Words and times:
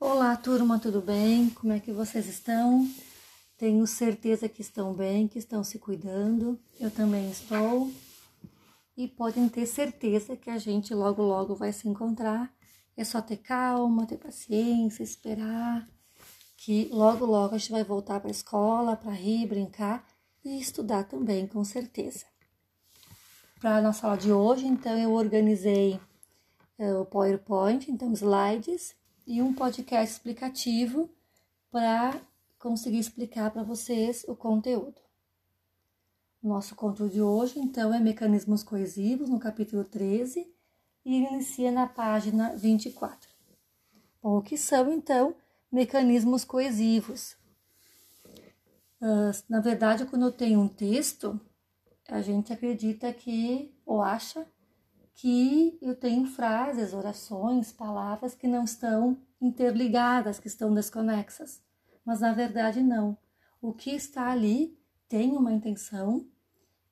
Olá, 0.00 0.36
turma, 0.36 0.78
tudo 0.78 1.00
bem? 1.00 1.48
Como 1.50 1.72
é 1.72 1.78
que 1.78 1.92
vocês 1.92 2.26
estão? 2.26 2.86
Tenho 3.56 3.86
certeza 3.86 4.48
que 4.48 4.60
estão 4.60 4.92
bem, 4.92 5.28
que 5.28 5.38
estão 5.38 5.62
se 5.62 5.78
cuidando. 5.78 6.58
Eu 6.80 6.90
também 6.90 7.30
estou. 7.30 7.90
E 8.96 9.06
podem 9.06 9.48
ter 9.48 9.64
certeza 9.66 10.36
que 10.36 10.50
a 10.50 10.58
gente 10.58 10.92
logo, 10.92 11.22
logo 11.22 11.54
vai 11.54 11.72
se 11.72 11.88
encontrar. 11.88 12.52
É 12.96 13.04
só 13.04 13.22
ter 13.22 13.36
calma, 13.36 14.06
ter 14.06 14.18
paciência, 14.18 15.02
esperar. 15.02 15.88
Que 16.56 16.88
logo, 16.90 17.24
logo 17.24 17.54
a 17.54 17.58
gente 17.58 17.70
vai 17.70 17.84
voltar 17.84 18.18
para 18.20 18.28
a 18.28 18.32
escola 18.32 18.96
para 18.96 19.12
rir, 19.12 19.46
brincar 19.46 20.04
e 20.44 20.60
estudar 20.60 21.04
também, 21.04 21.46
com 21.46 21.64
certeza. 21.64 22.26
Para 23.60 23.76
a 23.76 23.82
nossa 23.82 24.06
aula 24.06 24.18
de 24.18 24.32
hoje, 24.32 24.66
então, 24.66 24.98
eu 24.98 25.12
organizei 25.12 25.98
uh, 26.78 27.00
o 27.00 27.06
PowerPoint, 27.06 27.90
então, 27.90 28.12
slides 28.12 28.94
e 29.26 29.40
um 29.40 29.54
podcast 29.54 30.12
explicativo 30.12 31.10
para 31.70 32.20
conseguir 32.58 32.98
explicar 32.98 33.50
para 33.50 33.62
vocês 33.62 34.24
o 34.28 34.36
conteúdo. 34.36 35.00
Nosso 36.42 36.74
conteúdo 36.74 37.12
de 37.12 37.22
hoje, 37.22 37.58
então, 37.58 37.92
é 37.94 37.98
Mecanismos 37.98 38.62
Coesivos, 38.62 39.28
no 39.28 39.38
capítulo 39.38 39.84
13, 39.84 40.46
e 41.04 41.16
inicia 41.16 41.72
na 41.72 41.86
página 41.86 42.54
24. 42.54 43.30
Bom, 44.22 44.38
o 44.38 44.42
que 44.42 44.56
são, 44.56 44.92
então, 44.92 45.34
mecanismos 45.70 46.44
coesivos? 46.44 47.36
Uh, 49.00 49.32
na 49.48 49.60
verdade, 49.60 50.06
quando 50.06 50.26
eu 50.26 50.32
tenho 50.32 50.60
um 50.60 50.68
texto, 50.68 51.40
a 52.08 52.20
gente 52.22 52.52
acredita 52.52 53.12
que, 53.12 53.74
ou 53.84 54.02
acha, 54.02 54.46
que 55.14 55.78
eu 55.80 55.94
tenho 55.94 56.26
frases, 56.26 56.92
orações, 56.92 57.72
palavras 57.72 58.34
que 58.34 58.48
não 58.48 58.64
estão 58.64 59.16
interligadas, 59.40 60.40
que 60.40 60.48
estão 60.48 60.74
desconexas. 60.74 61.62
Mas 62.04 62.20
na 62.20 62.32
verdade 62.32 62.82
não. 62.82 63.16
O 63.60 63.72
que 63.72 63.90
está 63.90 64.30
ali 64.30 64.78
tem 65.08 65.36
uma 65.36 65.52
intenção 65.52 66.26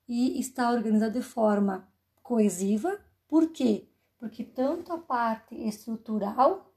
e 0.09 0.39
está 0.39 0.71
organizado 0.71 1.15
de 1.19 1.23
forma 1.23 1.89
coesiva. 2.23 3.01
Por 3.27 3.49
quê? 3.51 3.89
Porque 4.19 4.45
tanto 4.45 4.93
a 4.93 4.99
parte 4.99 5.55
estrutural 5.55 6.73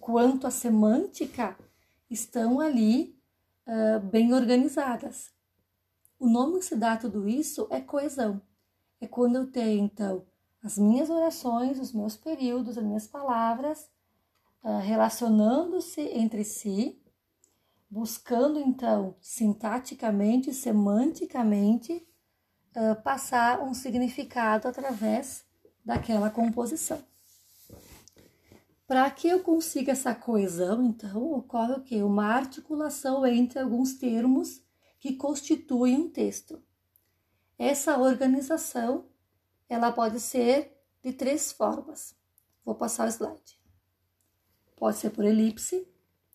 quanto 0.00 0.46
a 0.46 0.50
semântica 0.50 1.58
estão 2.08 2.58
ali 2.58 3.20
uh, 3.66 4.00
bem 4.06 4.32
organizadas. 4.32 5.30
O 6.18 6.28
nome 6.28 6.58
que 6.58 6.64
se 6.64 6.76
dá 6.76 6.94
a 6.94 6.96
tudo 6.96 7.28
isso 7.28 7.66
é 7.70 7.80
coesão. 7.80 8.40
É 9.00 9.06
quando 9.06 9.36
eu 9.36 9.46
tenho, 9.50 9.84
então, 9.84 10.26
as 10.62 10.78
minhas 10.78 11.08
orações, 11.08 11.78
os 11.78 11.92
meus 11.92 12.16
períodos, 12.16 12.76
as 12.76 12.84
minhas 12.84 13.06
palavras, 13.06 13.88
uh, 14.62 14.78
relacionando-se 14.78 16.00
entre 16.00 16.44
si, 16.44 17.00
buscando 17.88 18.58
então 18.58 19.16
sintaticamente, 19.20 20.52
semanticamente, 20.52 22.06
uh, 22.76 23.02
passar 23.02 23.62
um 23.62 23.72
significado 23.72 24.68
através 24.68 25.44
daquela 25.84 26.30
composição. 26.30 27.02
Para 28.86 29.08
que 29.10 29.28
eu 29.28 29.40
consiga 29.40 29.92
essa 29.92 30.14
coesão, 30.14 30.84
então, 30.84 31.32
ocorre 31.32 31.74
o 31.74 31.80
quê? 31.80 32.02
Uma 32.02 32.26
articulação 32.26 33.24
entre 33.24 33.60
alguns 33.60 33.94
termos 33.94 34.60
que 34.98 35.14
constituem 35.14 35.96
um 35.96 36.10
texto. 36.10 36.60
Essa 37.56 37.98
organização 37.98 39.04
ela 39.70 39.92
pode 39.92 40.18
ser 40.18 40.76
de 41.02 41.12
três 41.12 41.52
formas. 41.52 42.14
Vou 42.64 42.74
passar 42.74 43.06
o 43.06 43.10
slide. 43.10 43.58
Pode 44.76 44.96
ser 44.96 45.10
por 45.10 45.24
elipse. 45.24 45.86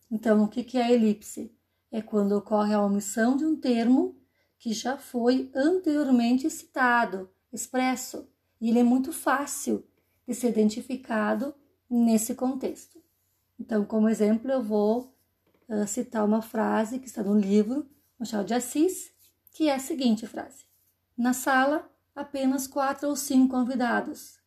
Então, 0.10 0.44
o 0.44 0.48
que 0.48 0.78
é 0.78 0.84
a 0.84 0.92
elipse? 0.92 1.54
É 1.92 2.02
quando 2.02 2.32
ocorre 2.32 2.74
a 2.74 2.82
omissão 2.82 3.36
de 3.36 3.46
um 3.46 3.60
termo 3.60 4.16
que 4.58 4.74
já 4.74 4.98
foi 4.98 5.52
anteriormente 5.54 6.50
citado, 6.50 7.30
expresso, 7.52 8.28
e 8.60 8.70
ele 8.70 8.80
é 8.80 8.84
muito 8.84 9.12
fácil 9.12 9.86
de 10.26 10.34
ser 10.34 10.50
identificado 10.50 11.54
nesse 11.90 12.34
contexto. 12.34 13.04
Então, 13.60 13.86
como 13.86 14.10
exemplo, 14.10 14.50
eu 14.50 14.64
vou 14.64 15.14
uh, 15.68 15.86
citar 15.88 16.26
uma 16.26 16.42
frase 16.42 17.00
que 17.00 17.08
está 17.08 17.22
no 17.22 17.38
livro 17.38 17.88
Machado 18.18 18.46
de 18.46 18.54
Assis, 18.54 19.12
que 19.52 19.70
é 19.70 19.76
a 19.76 19.80
seguinte 19.80 20.26
frase: 20.26 20.64
Na 21.18 21.34
sala 21.34 21.90
apenas 22.16 22.66
quatro 22.66 23.10
ou 23.10 23.16
cinco 23.16 23.56
convidados. 23.56 24.40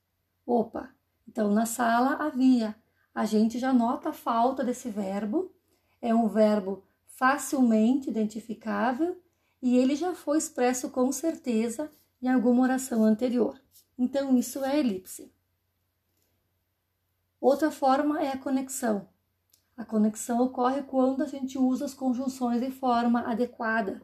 Opa, 0.47 0.91
então 1.29 1.53
na 1.53 1.67
sala 1.67 2.15
havia. 2.15 2.75
A 3.15 3.25
gente 3.25 3.59
já 3.59 3.73
nota 3.73 4.09
a 4.09 4.13
falta 4.13 4.65
desse 4.65 4.89
verbo. 4.89 5.53
É 6.01 6.15
um 6.15 6.27
verbo 6.27 6.83
facilmente 7.07 8.09
identificável 8.09 9.21
e 9.61 9.77
ele 9.77 9.95
já 9.95 10.15
foi 10.15 10.39
expresso 10.39 10.89
com 10.89 11.11
certeza 11.13 11.93
em 12.23 12.29
alguma 12.29 12.63
oração 12.63 13.05
anterior. 13.05 13.61
Então 13.99 14.39
isso 14.39 14.65
é 14.65 14.79
elipse. 14.79 15.33
Outra 17.41 17.71
forma 17.71 18.23
é 18.23 18.31
a 18.31 18.39
conexão. 18.39 19.09
A 19.77 19.85
conexão 19.85 20.41
ocorre 20.41 20.83
quando 20.83 21.23
a 21.23 21.27
gente 21.27 21.59
usa 21.59 21.85
as 21.85 21.95
conjunções 21.95 22.61
de 22.61 22.71
forma 22.71 23.21
adequada. 23.21 24.03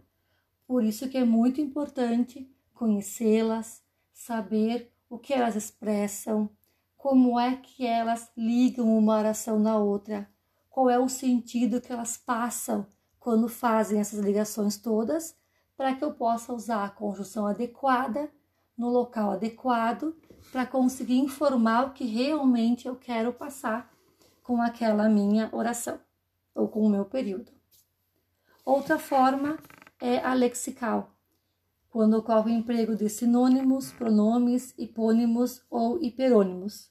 Por 0.66 0.84
isso 0.84 1.08
que 1.08 1.18
é 1.18 1.24
muito 1.24 1.60
importante 1.60 2.48
conhecê-las, 2.74 3.82
saber 4.12 4.92
o 5.08 5.18
que 5.18 5.32
elas 5.32 5.56
expressam, 5.56 6.50
como 6.96 7.38
é 7.38 7.56
que 7.56 7.86
elas 7.86 8.30
ligam 8.36 8.96
uma 8.96 9.16
oração 9.16 9.58
na 9.58 9.78
outra, 9.78 10.28
qual 10.68 10.90
é 10.90 10.98
o 10.98 11.08
sentido 11.08 11.80
que 11.80 11.92
elas 11.92 12.16
passam 12.16 12.86
quando 13.20 13.48
fazem 13.48 14.00
essas 14.00 14.20
ligações 14.20 14.76
todas, 14.76 15.36
para 15.76 15.94
que 15.94 16.04
eu 16.04 16.12
possa 16.12 16.52
usar 16.52 16.84
a 16.84 16.90
conjunção 16.90 17.46
adequada 17.46 18.30
no 18.76 18.88
local 18.88 19.30
adequado 19.30 20.14
para 20.50 20.66
conseguir 20.66 21.18
informar 21.18 21.86
o 21.86 21.92
que 21.92 22.04
realmente 22.04 22.86
eu 22.86 22.96
quero 22.96 23.32
passar 23.32 23.90
com 24.42 24.60
aquela 24.60 25.08
minha 25.08 25.48
oração 25.52 25.98
ou 26.54 26.68
com 26.68 26.80
o 26.80 26.90
meu 26.90 27.04
período. 27.04 27.50
Outra 28.64 28.98
forma 28.98 29.58
é 30.00 30.18
a 30.18 30.34
lexical, 30.34 31.13
quando 31.94 32.14
ocorre 32.14 32.50
o 32.50 32.58
emprego 32.58 32.96
de 32.96 33.08
sinônimos, 33.08 33.92
pronomes, 33.92 34.74
hipônimos 34.76 35.62
ou 35.70 36.02
hiperônimos. 36.02 36.90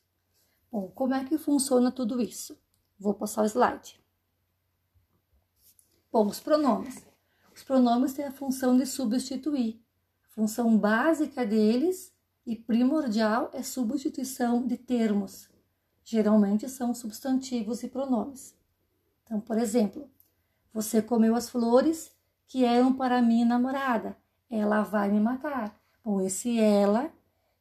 Bom, 0.71 0.87
como 0.95 1.13
é 1.13 1.25
que 1.25 1.37
funciona 1.37 1.91
tudo 1.91 2.21
isso? 2.21 2.57
Vou 2.97 3.13
passar 3.13 3.41
o 3.41 3.45
slide. 3.45 4.01
Bom, 6.09 6.25
os 6.25 6.39
pronomes. 6.39 7.05
Os 7.53 7.65
pronomes 7.65 8.13
têm 8.13 8.23
a 8.23 8.31
função 8.31 8.77
de 8.77 8.85
substituir. 8.85 9.83
A 10.25 10.35
função 10.35 10.77
básica 10.77 11.45
deles 11.45 12.13
e 12.45 12.55
primordial 12.55 13.49
é 13.51 13.61
substituição 13.61 14.65
de 14.65 14.77
termos. 14.77 15.49
Geralmente 16.05 16.69
são 16.69 16.95
substantivos 16.95 17.83
e 17.83 17.89
pronomes. 17.89 18.57
Então, 19.25 19.41
por 19.41 19.57
exemplo, 19.57 20.09
você 20.71 21.01
comeu 21.01 21.35
as 21.35 21.49
flores 21.49 22.09
que 22.47 22.63
eram 22.63 22.93
para 22.93 23.21
minha 23.21 23.45
namorada 23.45 24.22
ela 24.53 24.83
vai 24.83 25.09
me 25.09 25.19
matar. 25.19 25.75
Bom, 26.03 26.21
esse 26.21 26.59
ela, 26.59 27.11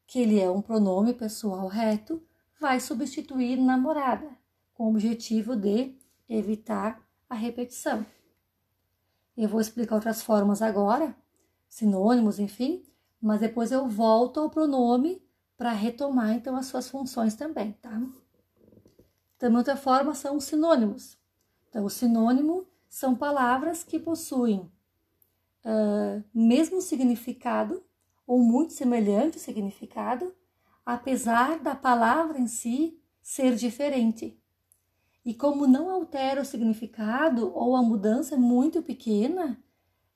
que 0.07 0.19
ele 0.19 0.39
é 0.39 0.51
um 0.51 0.61
pronome 0.61 1.15
pessoal 1.15 1.67
reto, 1.67 2.23
vai 2.61 2.79
substituir 2.81 3.57
namorada, 3.57 4.29
com 4.75 4.85
o 4.85 4.91
objetivo 4.91 5.57
de 5.57 5.97
evitar 6.29 7.01
a 7.29 7.35
repetição. 7.35 8.05
Eu 9.37 9.49
vou 9.49 9.61
explicar 9.61 9.95
outras 9.95 10.23
formas 10.23 10.61
agora, 10.61 11.17
sinônimos, 11.69 12.39
enfim, 12.39 12.85
mas 13.21 13.41
depois 13.41 13.73
eu 13.73 13.89
volto 13.89 14.41
ao 14.41 14.51
pronome 14.51 15.23
para 15.57 15.73
retomar 15.73 16.33
então 16.33 16.57
as 16.57 16.67
suas 16.67 16.89
funções 16.89 17.35
também, 17.35 17.73
tá? 17.81 18.03
Também 19.39 19.59
outra 19.59 19.77
forma 19.77 20.15
são 20.15 20.37
os 20.37 20.45
sinônimos. 20.45 21.17
Então, 21.69 21.85
o 21.85 21.91
sinônimo 21.91 22.67
são 22.89 23.15
palavras 23.15 23.83
que 23.83 23.99
possuem 23.99 24.71
uh, 25.65 26.23
mesmo 26.35 26.81
significado 26.81 27.83
ou 28.27 28.39
muito 28.39 28.73
semelhante 28.73 29.39
significado, 29.39 30.35
apesar 30.85 31.59
da 31.59 31.75
palavra 31.75 32.39
em 32.39 32.47
si 32.47 33.01
ser 33.23 33.55
diferente. 33.55 34.39
E 35.25 35.33
como 35.33 35.67
não 35.67 35.89
altera 35.89 36.43
o 36.43 36.45
significado 36.45 37.53
ou 37.55 37.77
a 37.77 37.83
mudança 37.83 38.35
é 38.35 38.39
muito 38.39 38.83
pequena, 38.83 39.63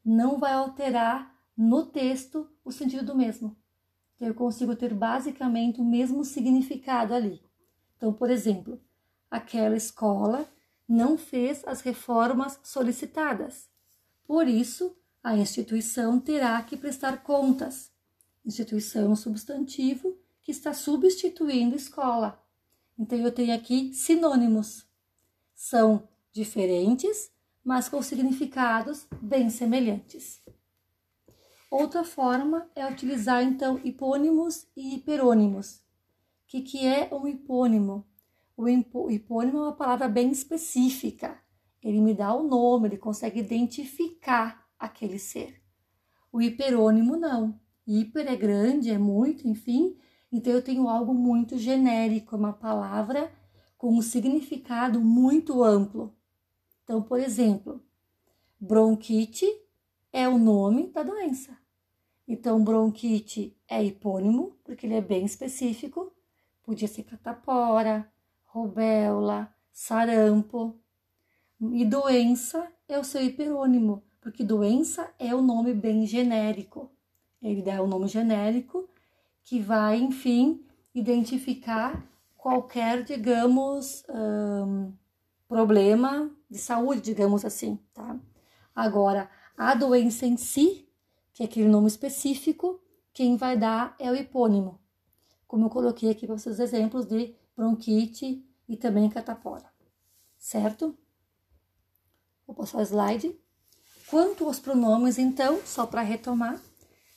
não 0.04 0.38
vai 0.38 0.52
alterar 0.52 1.34
no 1.56 1.86
texto 1.86 2.48
o 2.64 2.72
sentido 2.72 3.04
do 3.04 3.16
mesmo. 3.16 3.56
Eu 4.20 4.34
consigo 4.34 4.74
ter 4.74 4.92
basicamente 4.94 5.80
o 5.80 5.84
mesmo 5.84 6.24
significado 6.24 7.14
ali. 7.14 7.40
Então, 7.96 8.12
por 8.12 8.30
exemplo, 8.30 8.80
aquela 9.30 9.76
escola 9.76 10.48
não 10.88 11.16
fez 11.16 11.62
as 11.66 11.80
reformas 11.80 12.58
solicitadas. 12.62 13.68
Por 14.26 14.48
isso, 14.48 14.96
a 15.26 15.36
instituição 15.36 16.20
terá 16.20 16.62
que 16.62 16.76
prestar 16.76 17.24
contas. 17.24 17.90
Instituição 18.44 19.06
é 19.06 19.08
um 19.08 19.16
substantivo 19.16 20.16
que 20.40 20.52
está 20.52 20.72
substituindo 20.72 21.74
escola. 21.74 22.40
Então, 22.96 23.18
eu 23.18 23.32
tenho 23.32 23.52
aqui 23.52 23.92
sinônimos. 23.92 24.86
são 25.52 26.08
diferentes, 26.32 27.32
mas 27.64 27.88
com 27.88 28.00
significados 28.02 29.04
bem 29.20 29.50
semelhantes. 29.50 30.40
Outra 31.68 32.04
forma 32.04 32.70
é 32.76 32.86
utilizar 32.86 33.42
então 33.42 33.80
hipônimos 33.82 34.68
e 34.76 34.94
hiperônimos. 34.94 35.78
O 35.78 36.46
que, 36.46 36.60
que 36.60 36.86
é 36.86 37.12
um 37.12 37.26
hipônimo? 37.26 38.06
O 38.56 38.68
hipônimo 38.68 39.58
é 39.58 39.62
uma 39.62 39.72
palavra 39.72 40.08
bem 40.08 40.30
específica. 40.30 41.36
Ele 41.82 42.00
me 42.00 42.14
dá 42.14 42.32
o 42.32 42.44
nome, 42.44 42.86
ele 42.86 42.96
consegue 42.96 43.40
identificar 43.40 44.65
aquele 44.78 45.18
ser. 45.18 45.60
O 46.32 46.40
hiperônimo 46.40 47.16
não. 47.16 47.58
Hiper 47.86 48.26
é 48.26 48.36
grande, 48.36 48.90
é 48.90 48.98
muito, 48.98 49.46
enfim. 49.48 49.96
Então 50.30 50.52
eu 50.52 50.62
tenho 50.62 50.88
algo 50.88 51.14
muito 51.14 51.56
genérico, 51.56 52.36
uma 52.36 52.52
palavra 52.52 53.32
com 53.78 53.96
um 53.96 54.02
significado 54.02 55.00
muito 55.00 55.62
amplo. 55.62 56.14
Então, 56.82 57.02
por 57.02 57.20
exemplo, 57.20 57.82
bronquite 58.58 59.46
é 60.12 60.28
o 60.28 60.38
nome 60.38 60.88
da 60.88 61.02
doença. 61.02 61.56
Então, 62.28 62.62
bronquite 62.62 63.56
é 63.68 63.84
hipônimo, 63.84 64.56
porque 64.64 64.86
ele 64.86 64.94
é 64.94 65.00
bem 65.00 65.24
específico. 65.24 66.12
Podia 66.62 66.88
ser 66.88 67.04
catapora, 67.04 68.10
rubéola, 68.44 69.54
sarampo. 69.70 70.78
E 71.60 71.84
doença 71.84 72.70
é 72.88 72.98
o 72.98 73.04
seu 73.04 73.22
hiperônimo, 73.22 74.02
porque 74.26 74.42
doença 74.42 75.08
é 75.20 75.32
o 75.32 75.40
nome 75.40 75.72
bem 75.72 76.04
genérico. 76.04 76.90
Ele 77.40 77.62
dá 77.62 77.80
o 77.80 77.84
um 77.84 77.86
nome 77.86 78.08
genérico 78.08 78.90
que 79.44 79.60
vai, 79.60 80.00
enfim, 80.00 80.66
identificar 80.92 82.04
qualquer, 82.36 83.04
digamos, 83.04 84.02
um, 84.08 84.92
problema 85.46 86.28
de 86.50 86.58
saúde, 86.58 87.02
digamos 87.02 87.44
assim, 87.44 87.78
tá? 87.94 88.18
Agora, 88.74 89.30
a 89.56 89.76
doença 89.76 90.26
em 90.26 90.36
si, 90.36 90.88
que 91.32 91.44
é 91.44 91.46
aquele 91.46 91.68
nome 91.68 91.86
específico, 91.86 92.80
quem 93.12 93.36
vai 93.36 93.56
dar 93.56 93.94
é 93.96 94.10
o 94.10 94.16
hipônimo, 94.16 94.80
como 95.46 95.66
eu 95.66 95.70
coloquei 95.70 96.10
aqui 96.10 96.26
para 96.26 96.36
vocês 96.36 96.58
exemplos 96.58 97.06
de 97.06 97.32
bronquite 97.56 98.44
e 98.68 98.76
também 98.76 99.08
catapora, 99.08 99.70
certo? 100.36 100.98
Vou 102.44 102.56
passar 102.56 102.78
o 102.78 102.82
slide. 102.82 103.45
Quanto 104.08 104.44
aos 104.44 104.60
pronomes, 104.60 105.18
então, 105.18 105.60
só 105.64 105.84
para 105.84 106.00
retomar, 106.00 106.60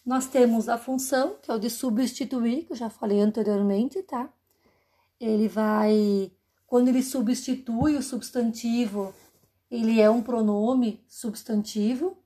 nós 0.03 0.25
temos 0.25 0.67
a 0.67 0.77
função, 0.77 1.35
que 1.41 1.51
é 1.51 1.53
o 1.53 1.59
de 1.59 1.69
substituir, 1.69 2.65
que 2.65 2.71
eu 2.71 2.75
já 2.75 2.89
falei 2.89 3.19
anteriormente, 3.19 4.01
tá? 4.01 4.27
Ele 5.19 5.47
vai, 5.47 6.31
quando 6.65 6.87
ele 6.87 7.03
substitui 7.03 7.95
o 7.95 8.01
substantivo, 8.01 9.13
ele 9.69 10.01
é 10.01 10.09
um 10.09 10.23
pronome 10.23 11.03
substantivo. 11.07 12.17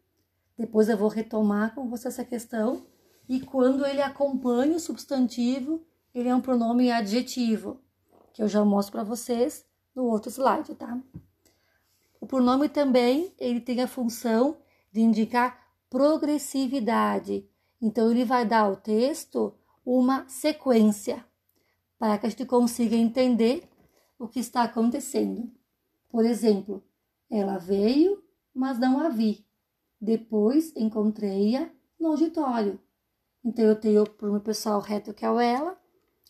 Depois 0.58 0.88
eu 0.88 0.98
vou 0.98 1.10
retomar 1.10 1.76
com 1.76 1.90
você 1.90 2.08
essa 2.08 2.24
questão. 2.24 2.86
E 3.28 3.42
quando 3.42 3.86
ele 3.86 4.02
acompanha 4.02 4.78
o 4.78 4.80
substantivo, 4.80 5.86
ele 6.16 6.30
é 6.30 6.36
um 6.36 6.42
pronome 6.42 6.90
adjetivo, 6.90 7.82
que 8.34 8.42
eu 8.42 8.48
já 8.48 8.64
mostro 8.64 8.94
para 8.94 9.04
vocês 9.04 9.66
no 9.94 10.06
outro 10.06 10.30
slide, 10.30 10.74
tá? 10.76 10.98
O 12.24 12.26
pronome 12.26 12.70
também 12.70 13.34
ele 13.38 13.60
tem 13.60 13.82
a 13.82 13.88
função 13.88 14.56
de 14.94 15.02
indicar 15.02 15.62
progressividade. 15.90 17.46
Então 17.82 18.10
ele 18.10 18.24
vai 18.24 18.46
dar 18.46 18.62
ao 18.62 18.78
texto 18.78 19.54
uma 19.86 20.26
sequência 20.30 21.26
para 22.00 22.18
que 22.18 22.26
a 22.26 22.30
gente 22.30 22.46
consiga 22.46 22.96
entender 22.96 23.70
o 24.18 24.26
que 24.26 24.40
está 24.40 24.64
acontecendo. 24.64 25.52
Por 26.08 26.24
exemplo, 26.24 26.82
ela 27.30 27.58
veio, 27.58 28.24
mas 28.56 28.80
não 28.80 29.02
a 29.02 29.10
vi. 29.10 29.46
Depois 30.00 30.74
encontrei-a 30.78 31.70
no 32.00 32.12
auditório. 32.12 32.80
Então 33.44 33.66
eu 33.66 33.76
tenho 33.76 34.04
o 34.04 34.10
pronome 34.10 34.40
pessoal 34.40 34.80
reto 34.80 35.14
que 35.14 35.26
é 35.26 35.30
o 35.30 35.42
ela, 35.42 35.78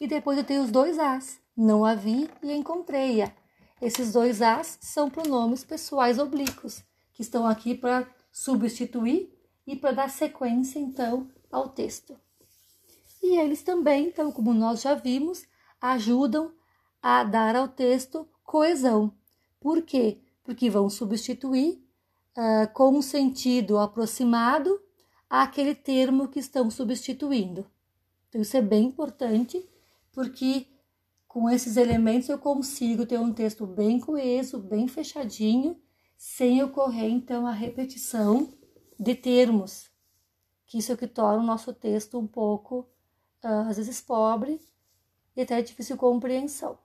e 0.02 0.08
depois 0.08 0.40
eu 0.40 0.44
tenho 0.44 0.64
os 0.64 0.72
dois 0.72 0.98
as. 0.98 1.40
Não 1.56 1.86
a 1.86 1.94
vi 1.94 2.28
e 2.42 2.52
encontrei-a. 2.52 3.43
Esses 3.84 4.14
dois 4.14 4.42
as 4.42 4.78
são 4.80 5.10
pronomes 5.10 5.66
pessoais 5.66 6.18
oblíquos, 6.18 6.82
que 7.12 7.22
estão 7.22 7.46
aqui 7.46 7.76
para 7.76 8.08
substituir 8.32 9.38
e 9.68 9.76
para 9.76 9.92
dar 9.92 10.10
sequência, 10.10 10.80
então, 10.80 11.30
ao 11.52 11.68
texto. 11.68 12.18
E 13.22 13.38
eles 13.38 13.62
também, 13.62 14.08
então, 14.08 14.32
como 14.32 14.54
nós 14.54 14.82
já 14.82 14.94
vimos, 14.94 15.44
ajudam 15.82 16.54
a 17.02 17.26
dar 17.26 17.58
ao 17.58 17.68
texto 17.68 18.26
coesão. 18.46 19.14
Por 19.60 19.82
quê? 19.82 20.22
Porque 20.46 20.70
vão 20.70 20.90
substituir 20.90 21.86
uh, 22.38 22.74
com 22.74 22.98
um 22.98 23.02
sentido 23.02 23.78
aproximado 23.78 24.82
àquele 25.30 25.76
termo 25.76 26.30
que 26.30 26.40
estão 26.40 26.72
substituindo. 26.72 27.70
Então, 28.30 28.40
isso 28.40 28.56
é 28.56 28.62
bem 28.62 28.86
importante, 28.86 29.62
porque 30.14 30.68
com 31.34 31.50
esses 31.50 31.78
elementos 31.78 32.30
eu 32.30 32.38
consigo 32.38 33.08
ter 33.08 33.20
um 33.20 33.34
texto 33.34 33.66
bem 33.66 34.00
coeso, 34.00 34.60
bem 34.60 34.88
fechadinho, 34.88 35.76
sem 36.16 36.62
ocorrer 36.62 37.10
então 37.10 37.48
a 37.48 37.52
repetição 37.52 38.54
de 39.00 39.16
termos, 39.16 39.90
que 40.68 40.78
isso 40.78 40.92
é 40.92 40.96
o 40.96 40.98
que 40.98 41.08
torna 41.08 41.42
o 41.42 41.46
nosso 41.46 41.74
texto 41.74 42.20
um 42.20 42.28
pouco, 42.28 42.88
uh, 43.44 43.68
às 43.68 43.78
vezes, 43.78 44.00
pobre 44.00 44.62
e 45.36 45.42
até 45.42 45.60
difícil 45.60 45.98
compreensão. 45.98 46.78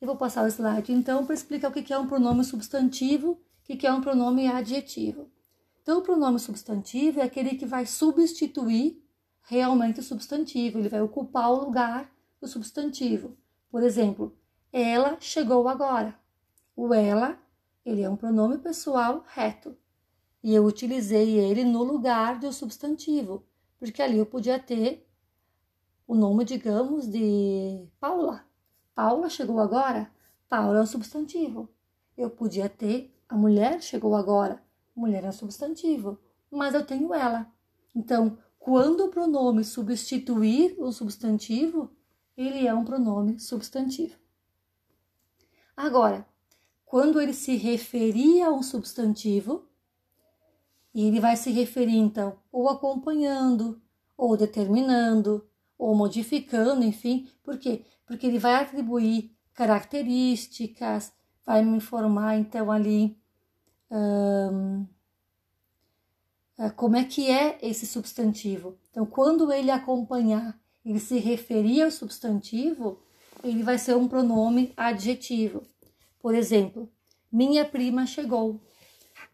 Eu 0.00 0.08
vou 0.08 0.16
passar 0.16 0.44
o 0.44 0.48
slide 0.48 0.92
então 0.92 1.24
para 1.24 1.36
explicar 1.36 1.68
o 1.68 1.72
que 1.72 1.92
é 1.92 1.98
um 1.98 2.08
pronome 2.08 2.42
substantivo 2.42 3.40
o 3.62 3.76
que 3.76 3.86
é 3.86 3.92
um 3.92 4.00
pronome 4.00 4.48
adjetivo. 4.48 5.30
Então, 5.82 5.98
o 5.98 6.02
pronome 6.02 6.40
substantivo 6.40 7.20
é 7.20 7.22
aquele 7.22 7.50
que 7.50 7.64
vai 7.64 7.86
substituir 7.86 9.00
realmente 9.42 10.00
o 10.00 10.02
substantivo, 10.02 10.80
ele 10.80 10.88
vai 10.88 11.00
ocupar 11.00 11.52
o 11.52 11.64
lugar 11.64 12.15
do 12.40 12.46
substantivo. 12.46 13.36
Por 13.70 13.82
exemplo, 13.82 14.36
ela 14.72 15.16
chegou 15.20 15.68
agora. 15.68 16.18
O 16.74 16.92
ela, 16.92 17.38
ele 17.84 18.02
é 18.02 18.08
um 18.10 18.16
pronome 18.16 18.58
pessoal 18.58 19.24
reto. 19.28 19.76
E 20.42 20.54
eu 20.54 20.64
utilizei 20.64 21.38
ele 21.38 21.64
no 21.64 21.82
lugar 21.82 22.38
do 22.38 22.52
substantivo, 22.52 23.44
porque 23.78 24.02
ali 24.02 24.18
eu 24.18 24.26
podia 24.26 24.58
ter 24.58 25.08
o 26.06 26.14
nome, 26.14 26.44
digamos, 26.44 27.08
de 27.10 27.88
Paula. 27.98 28.44
Paula 28.94 29.28
chegou 29.28 29.58
agora? 29.58 30.10
Paula 30.48 30.78
é 30.78 30.82
um 30.82 30.86
substantivo. 30.86 31.68
Eu 32.16 32.30
podia 32.30 32.68
ter 32.68 33.12
a 33.28 33.36
mulher 33.36 33.82
chegou 33.82 34.14
agora. 34.14 34.62
Mulher 34.94 35.24
é 35.24 35.28
um 35.28 35.32
substantivo, 35.32 36.18
mas 36.50 36.74
eu 36.74 36.86
tenho 36.86 37.12
ela. 37.12 37.50
Então, 37.94 38.38
quando 38.58 39.04
o 39.04 39.08
pronome 39.08 39.64
substituir 39.64 40.76
o 40.78 40.92
substantivo, 40.92 41.90
ele 42.36 42.66
é 42.66 42.74
um 42.74 42.84
pronome 42.84 43.38
substantivo. 43.38 44.16
Agora, 45.76 46.26
quando 46.84 47.20
ele 47.20 47.32
se 47.32 47.56
referia 47.56 48.46
a 48.46 48.52
um 48.52 48.62
substantivo, 48.62 49.66
ele 50.94 51.20
vai 51.20 51.36
se 51.36 51.50
referir 51.50 51.96
então 51.96 52.38
ou 52.50 52.68
acompanhando, 52.68 53.80
ou 54.16 54.36
determinando, 54.36 55.46
ou 55.78 55.94
modificando, 55.94 56.84
enfim, 56.84 57.28
por 57.42 57.58
quê? 57.58 57.84
Porque 58.06 58.26
ele 58.26 58.38
vai 58.38 58.54
atribuir 58.54 59.36
características, 59.52 61.12
vai 61.44 61.62
me 61.62 61.76
informar 61.76 62.36
então 62.36 62.70
ali 62.70 63.18
hum, 63.90 64.86
como 66.76 66.96
é 66.96 67.04
que 67.04 67.30
é 67.30 67.58
esse 67.60 67.86
substantivo. 67.86 68.78
Então, 68.90 69.04
quando 69.04 69.52
ele 69.52 69.70
acompanhar 69.70 70.58
ele 70.86 71.00
se 71.00 71.18
referir 71.18 71.82
ao 71.82 71.90
substantivo, 71.90 73.02
ele 73.42 73.64
vai 73.64 73.76
ser 73.76 73.96
um 73.96 74.06
pronome 74.06 74.72
adjetivo. 74.76 75.64
Por 76.20 76.32
exemplo, 76.32 76.88
minha 77.30 77.64
prima 77.64 78.06
chegou. 78.06 78.60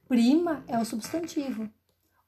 Prima 0.09 0.64
é 0.66 0.78
o 0.78 0.85
substantivo. 0.87 1.68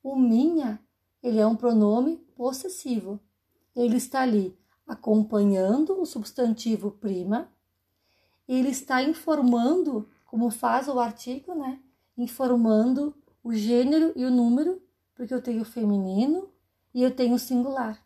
O 0.02 0.14
minha, 0.14 0.78
ele 1.22 1.38
é 1.38 1.46
um 1.46 1.56
pronome 1.56 2.18
possessivo. 2.36 3.18
Ele 3.74 3.96
está 3.96 4.20
ali 4.20 4.54
acompanhando 4.86 5.98
o 5.98 6.04
substantivo 6.04 6.90
prima. 6.90 7.50
Ele 8.46 8.68
está 8.68 9.02
informando, 9.02 10.06
como 10.26 10.50
faz 10.50 10.86
o 10.86 11.00
artigo, 11.00 11.54
né? 11.54 11.80
Informando 12.18 13.14
o 13.42 13.54
gênero 13.54 14.12
e 14.14 14.26
o 14.26 14.30
número, 14.30 14.82
porque 15.14 15.32
eu 15.32 15.40
tenho 15.40 15.64
feminino 15.64 16.50
e 16.92 17.02
eu 17.02 17.10
tenho 17.10 17.38
singular. 17.38 18.03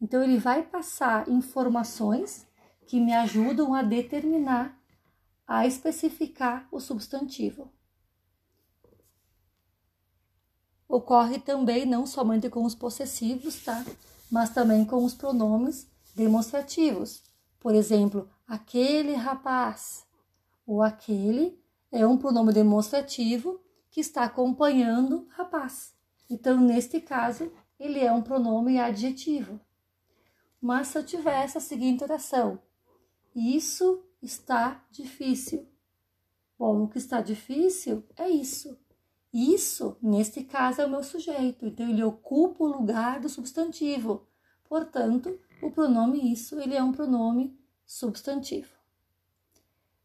Então, 0.00 0.22
ele 0.22 0.38
vai 0.38 0.62
passar 0.62 1.28
informações 1.28 2.46
que 2.86 3.00
me 3.00 3.12
ajudam 3.12 3.74
a 3.74 3.82
determinar, 3.82 4.78
a 5.46 5.66
especificar 5.66 6.68
o 6.70 6.80
substantivo. 6.80 7.72
Ocorre 10.88 11.38
também 11.38 11.84
não 11.84 12.06
somente 12.06 12.48
com 12.48 12.64
os 12.64 12.74
possessivos, 12.74 13.62
tá? 13.62 13.84
Mas 14.30 14.50
também 14.50 14.84
com 14.86 15.04
os 15.04 15.12
pronomes 15.12 15.86
demonstrativos. 16.14 17.22
Por 17.60 17.74
exemplo, 17.74 18.28
aquele 18.46 19.14
rapaz, 19.14 20.06
O 20.66 20.82
aquele 20.82 21.58
é 21.90 22.06
um 22.06 22.18
pronome 22.18 22.52
demonstrativo 22.52 23.58
que 23.90 24.00
está 24.00 24.24
acompanhando 24.24 25.26
rapaz. 25.30 25.94
Então, 26.28 26.60
neste 26.60 27.00
caso, 27.00 27.50
ele 27.80 28.00
é 28.00 28.12
um 28.12 28.20
pronome 28.20 28.78
adjetivo. 28.78 29.58
Mas 30.60 30.88
se 30.88 30.98
eu 30.98 31.04
tivesse 31.04 31.58
a 31.58 31.60
seguinte 31.60 32.04
oração: 32.04 32.60
Isso 33.34 34.02
está 34.22 34.84
difícil. 34.90 35.66
Bom, 36.58 36.84
o 36.84 36.88
que 36.88 36.98
está 36.98 37.20
difícil 37.20 38.04
é 38.16 38.28
isso. 38.28 38.76
Isso, 39.32 39.96
neste 40.02 40.42
caso, 40.42 40.80
é 40.80 40.86
o 40.86 40.90
meu 40.90 41.04
sujeito, 41.04 41.66
então 41.66 41.88
ele 41.88 42.02
ocupa 42.02 42.64
o 42.64 42.66
lugar 42.66 43.20
do 43.20 43.28
substantivo. 43.28 44.26
Portanto, 44.68 45.38
o 45.62 45.70
pronome 45.70 46.32
isso, 46.32 46.58
ele 46.58 46.74
é 46.74 46.82
um 46.82 46.92
pronome 46.92 47.56
substantivo. 47.86 48.68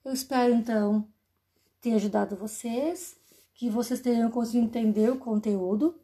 Eu 0.03 0.13
espero 0.13 0.53
então 0.53 1.07
ter 1.79 1.93
ajudado 1.93 2.35
vocês, 2.35 3.17
que 3.53 3.69
vocês 3.69 3.99
tenham 4.01 4.29
conseguido 4.29 4.65
entender 4.65 5.09
o 5.09 5.17
conteúdo. 5.17 5.95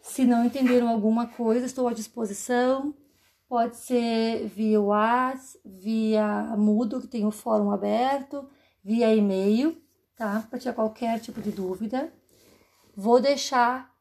Se 0.00 0.24
não 0.24 0.44
entenderam 0.44 0.88
alguma 0.88 1.28
coisa, 1.28 1.64
estou 1.64 1.86
à 1.86 1.92
disposição. 1.92 2.94
Pode 3.52 3.76
ser 3.76 4.46
via 4.46 4.80
WhatsApp, 4.80 5.60
via 5.62 6.56
Moodle, 6.56 7.02
que 7.02 7.06
tem 7.06 7.26
o 7.26 7.30
fórum 7.30 7.70
aberto, 7.70 8.48
via 8.82 9.14
e-mail, 9.14 9.76
tá? 10.16 10.46
Para 10.48 10.58
tirar 10.58 10.72
qualquer 10.72 11.20
tipo 11.20 11.38
de 11.38 11.50
dúvida. 11.50 12.10
Vou 12.96 13.20
deixar 13.20 13.94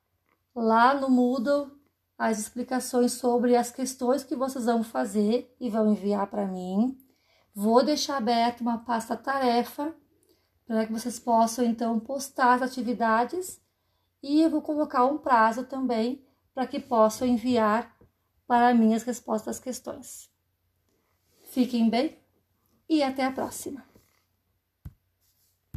lá 0.56 0.94
no 0.94 1.10
Moodle 1.10 1.70
as 2.18 2.40
explicações 2.40 3.12
sobre 3.12 3.58
as 3.58 3.70
questões 3.70 4.24
que 4.24 4.38
vocês 4.38 4.64
vão 4.64 4.86
fazer 4.86 5.54
e 5.60 5.70
vão 5.70 5.92
enviar 5.92 6.28
para 6.28 6.48
mim. 6.48 6.98
Vou 7.54 7.84
deixar 7.84 8.16
aberto 8.16 8.62
uma 8.62 8.78
pasta 8.78 9.18
tarefa 9.18 9.94
para 10.66 10.86
que 10.86 10.94
vocês 10.94 11.20
possam 11.20 11.66
então 11.66 12.00
postar 12.00 12.54
as 12.54 12.62
atividades 12.62 13.60
e 14.24 14.44
eu 14.44 14.50
vou 14.50 14.62
colocar 14.62 15.04
um 15.04 15.18
prazo 15.18 15.66
também 15.66 16.26
para 16.56 16.66
que 16.66 16.80
possam 16.80 17.28
enviar 17.28 18.00
para 18.52 18.74
mim 18.74 18.94
as 18.94 19.04
respostas 19.04 19.56
às 19.56 19.64
questões. 19.64 20.30
Fiquem 21.54 21.90
bem 21.90 22.18
e 22.90 23.02
até 23.02 23.24
a 23.24 23.32
próxima! 23.32 23.91